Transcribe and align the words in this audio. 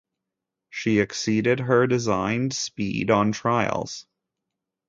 She 0.71 0.97
exceeded 0.97 1.59
her 1.59 1.85
designed 1.85 2.53
speed 2.55 3.11
on 3.11 3.33
trials. 3.33 4.07